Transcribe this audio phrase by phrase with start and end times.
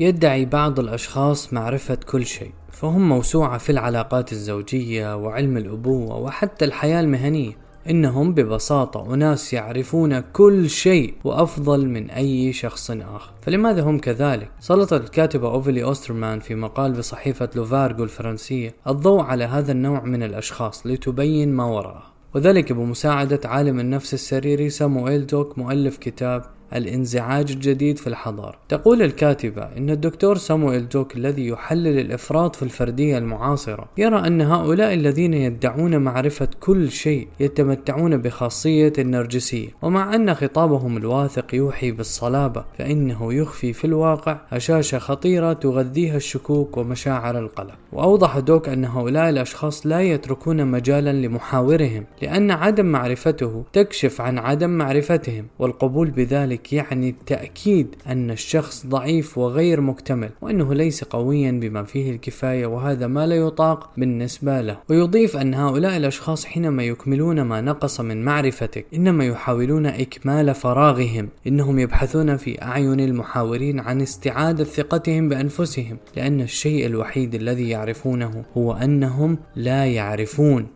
[0.00, 7.00] يدعي بعض الأشخاص معرفة كل شيء فهم موسوعة في العلاقات الزوجية وعلم الأبوة وحتى الحياة
[7.00, 7.52] المهنية.
[7.90, 13.32] إنهم ببساطة أناس يعرفون كل شيء وأفضل من أي شخص آخر.
[13.42, 19.72] فلماذا هم كذلك؟ سلط الكاتبة أوفلي أوسترمان في مقال بصحيفة لوفارغو الفرنسية الضوء على هذا
[19.72, 22.02] النوع من الأشخاص لتبين ما وراءه.
[22.34, 28.58] وذلك بمساعدة عالم النفس السريري سامويل دوك مؤلف كتاب الانزعاج الجديد في الحضارة.
[28.68, 34.94] تقول الكاتبة إن الدكتور سامويل دوك الذي يحلل الإفراط في الفردية المعاصرة يرى أن هؤلاء
[34.94, 43.34] الذين يدعون معرفة كل شيء يتمتعون بخاصية النرجسية ومع أن خطابهم الواثق يوحي بالصلابة فإنه
[43.34, 47.74] يخفي في الواقع هشاشة خطيرة تغذيها الشكوك ومشاعر القلق.
[47.92, 54.70] وأوضح دوك أن هؤلاء الأشخاص لا يتركون مجالا لمحاورهم لأن عدم معرفته تكشف عن عدم
[54.70, 61.82] معرفتهم والقبول بذلك ذلك يعني التأكيد أن الشخص ضعيف وغير مكتمل وأنه ليس قويا بما
[61.84, 64.78] فيه الكفاية وهذا ما لا يطاق بالنسبة له.
[64.90, 71.78] ويضيف أن هؤلاء الأشخاص حينما يكملون ما نقص من معرفتك إنما يحاولون إكمال فراغهم إنهم
[71.78, 79.38] يبحثون في أعين المحاورين عن استعادة ثقتهم بأنفسهم لأن الشيء الوحيد الذي يعرفونه هو أنهم
[79.56, 80.66] لا يعرفون.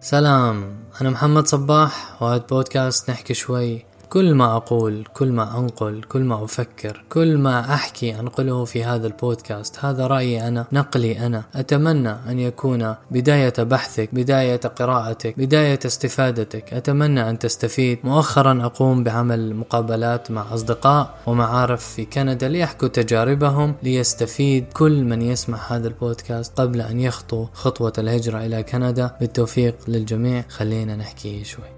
[0.00, 0.75] سلام.
[1.00, 6.44] أنا محمد صباح وهذا بودكاست نحكي شوي كل ما أقول كل ما أنقل كل ما
[6.44, 9.84] أفكر كل ما أحكي أنقله في هذا البودكاست.
[9.84, 11.42] هذا رأيي أنا نقلي أنا.
[11.54, 16.74] أتمنى أن يكون بداية بحثك بداية قراءتك بداية استفادتك.
[16.74, 17.98] أتمنى أن تستفيد.
[18.04, 25.58] مؤخرا أقوم بعمل مقابلات مع أصدقاء ومعارف في كندا ليحكوا تجاربهم ليستفيد كل من يسمع
[25.68, 29.16] هذا البودكاست قبل أن يخطو خطوة الهجرة إلى كندا.
[29.20, 30.44] بالتوفيق للجميع.
[30.48, 31.75] خلينا نحكي شوي.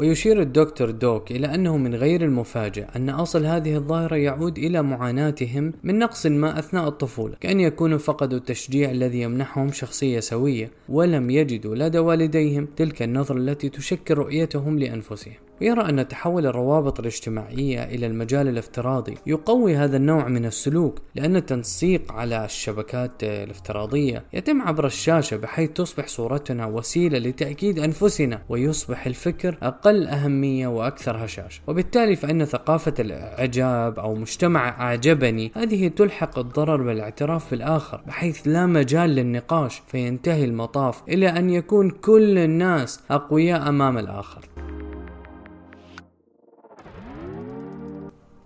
[0.00, 5.72] ويشير الدكتور دوك إلى أنه من غير المفاجئ أن أصل هذه الظاهرة يعود إلى معاناتهم
[5.82, 11.74] من نقص ما أثناء الطفولة كأن يكونوا فقدوا التشجيع الذي يمنحهم شخصية سوية ولم يجدوا
[11.74, 15.34] لدى والديهم تلك النظرة التي تشكل رؤيتهم لأنفسهم.
[15.60, 19.14] ويرى أن تحول الروابط الاجتماعية إلى المجال الافتراضي.
[19.26, 26.06] يقوي هذا النوع من السلوك لأن التنسيق على الشبكات الافتراضية يتم عبر الشاشة بحيث تصبح
[26.06, 34.14] صورتنا وسيلة لتأكيد أنفسنا ويصبح الفكر أقل أهمية وأكثر هشاشة وبالتالي فإن ثقافة الإعجاب أو
[34.14, 41.50] مجتمع أعجبني هذه تلحق الضرر بالاعتراف بالآخر بحيث لا مجال للنقاش فينتهي المطاف إلى أن
[41.50, 44.69] يكون كل الناس أقوياء أمام الآخر.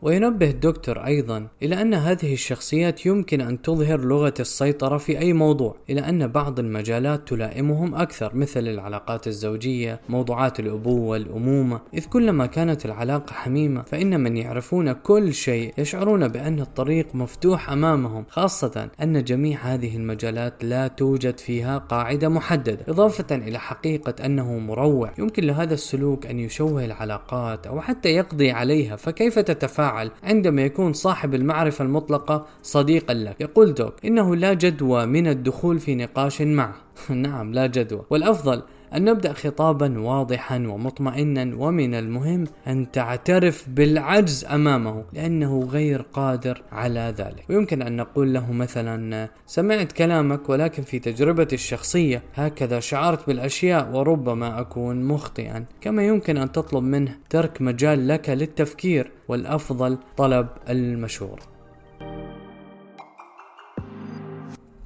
[0.04, 5.76] وينبه الدكتور أيضا إلى أن هذه الشخصيات يمكن أن تظهر لغة السيطرة في أي موضوع
[5.91, 12.84] إلى أن بعض المجالات تلائمهم أكثر مثل العلاقات الزوجية موضوعات الأبوة الأمومة إذ كلما كانت
[12.84, 19.59] العلاقة حميمة فإن من يعرفون كل شيء يشعرون بأن الطريق مفتوح أمامهم خاصة أن جميع
[19.59, 22.84] هذه المجالات لا توجد فيها قاعدة محددة.
[22.88, 28.97] إضافة إلى حقيقة أنه مروع يمكن لهذا السلوك أن يشوه العلاقات أو حتى يقضي عليها.
[28.97, 33.41] فكيف تتفاعل يتفاعل عندما يكون صاحب المعرفة المطلقة صديقا لك.
[33.41, 36.75] يقول دوك إنه لا جدوى من الدخول في نقاش معه.
[37.10, 38.03] نعم لا جدوى.
[38.10, 38.62] والأفضل
[38.94, 47.15] أن نبدأ خطابا واضحا ومطمئنا ومن المهم أن تعترف بالعجز أمامه لأنه غير قادر على
[47.19, 47.44] ذلك.
[47.50, 54.60] ويمكن أن نقول له مثلا سمعت كلامك ولكن في تجربتي الشخصية هكذا شعرت بالأشياء وربما
[54.60, 55.65] أكون مخطئا.
[55.81, 61.43] كما يمكن أن تطلب منه ترك مجال لك للتفكير والأفضل طلب المشورة.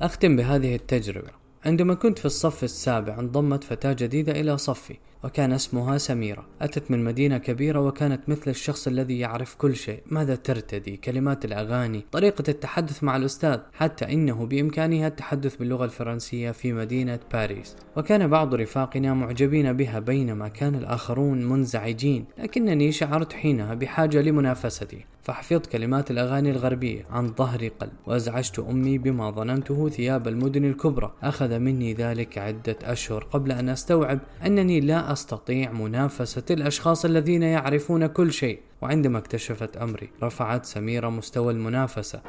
[0.00, 1.37] أختم بهذه التجربة.
[1.64, 4.96] عندما كنت في الصف السابع انضمت فتاة جديدة إلى صفي.
[5.24, 6.46] وكان اسمها سميرة.
[6.60, 10.02] أتت من مدينة كبيرة وكانت مثل الشخص الذي يعرف كل شيء.
[10.06, 16.72] ماذا ترتدي؟ كلمات الأغاني طريقة التحدث مع الأستاذ حتى إنه بإمكانها التحدث باللغة الفرنسية في
[16.72, 17.76] مدينة باريس.
[17.96, 22.24] وكان بعض رفاقنا معجبين بها بينما كان الآخرون منزعجين.
[22.38, 25.04] لكنني شعرت حينها بحاجة لمنافستي.
[25.22, 27.92] فحفظت كلمات الأغاني الغربية عن ظهر قلب.
[28.06, 31.12] وأزعجت أمي بما ظننته ثياب المدن الكبرى.
[31.22, 38.06] أخذ مني ذلك عدة أشهر قبل أن أستوعب أنني لا أستطيع منافسة الأشخاص الذين يعرفون
[38.06, 38.60] كل شيء.
[38.82, 42.20] وعندما اكتشفت أمري رفعت سميرة مستوى المنافسة.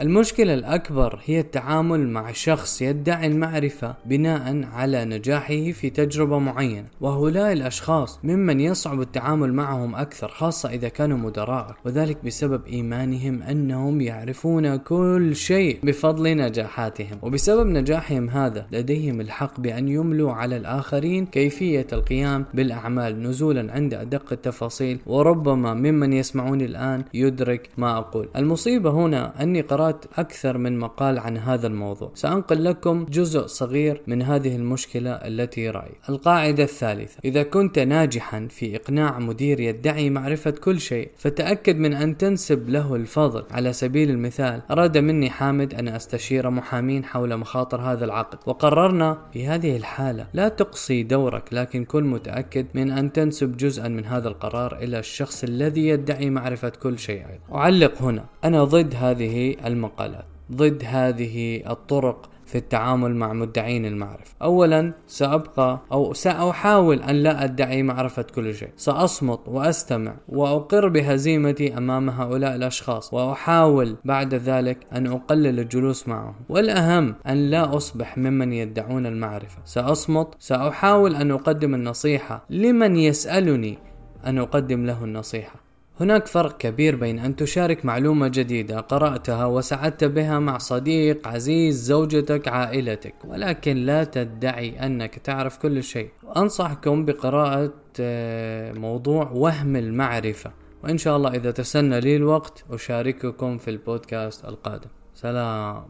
[0.00, 7.52] المشكلة الأكبر هي التعامل مع شخص يدعي المعرفة بناء على نجاحه في تجربة معينة وهؤلاء
[7.52, 14.76] الأشخاص ممن يصعب التعامل معهم أكثر خاصة إذا كانوا مدراء وذلك بسبب إيمانهم أنهم يعرفون
[14.76, 17.18] كل شيء بفضل نجاحاتهم.
[17.22, 24.32] وبسبب نجاحهم هذا لديهم الحق بأن يملوا على الآخرين كيفية القيام بالأعمال نزولا عند أدق
[24.32, 28.28] التفاصيل وربما ممن يسمعوني الآن يدرك ما أقول.
[28.36, 32.10] المصيبة هنا أني قرأت أكثر من مقال عن هذا الموضوع.
[32.14, 35.92] سأنقل لكم جزء صغير من هذه المشكلة التي رأي.
[36.08, 37.16] القاعدة الثالثة.
[37.24, 42.94] إذا كنت ناجحا في إقناع مدير يدعي معرفة كل شيء فتأكد من أن تنسب له
[42.94, 43.44] الفضل.
[43.50, 48.38] على سبيل المثال أراد مني حامد أن أستشير محامين حول مخاطر هذا العقد.
[48.46, 50.26] وقررنا في هذه الحالة.
[50.34, 55.44] لا تقصي دورك لكن كن متأكد من أن تنسب جزءا من هذا القرار إلى الشخص
[55.44, 57.58] الذي يدعي معرفة كل شيء أيضا.
[57.58, 58.24] أعلق هنا.
[58.44, 64.34] أنا ضد هذه المقالات ضد هذه الطرق في التعامل مع مدعين المعرفة.
[64.42, 68.68] أولا سأبقى أو سأحاول أن لا أدعي معرفة كل شيء.
[68.76, 76.34] سأصمت وأستمع وأقر بهزيمتي أمام هؤلاء الأشخاص وأحاول بعد ذلك أن أقلل الجلوس معهم.
[76.48, 79.58] والأهم أن لا أصبح ممن يدعون المعرفة.
[79.64, 83.78] سأصمت سأحاول أن أقدم النصيحة لمن يسألني
[84.26, 85.63] أن أقدم له النصيحة.
[86.00, 92.48] هناك فرق كبير بين أن تشارك معلومة جديدة قرأتها وسعدت بها مع صديق عزيز زوجتك
[92.48, 96.10] عائلتك ولكن لا تدعي أنك تعرف كل شيء.
[96.36, 100.50] أنصحكم بقراءة آه، موضوع وهم المعرفة.
[100.84, 104.90] وإن شاء الله إذا تسنى لي الوقت أشارككم في البودكاست القادم.
[105.14, 105.84] سلام.